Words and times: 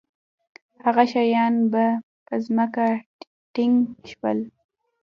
هغه 0.83 1.03
شیان 1.11 1.55
به 1.71 1.85
په 2.25 2.35
ځمکه 2.45 2.87
ټینګ 3.53 3.75
شول. 4.11 4.39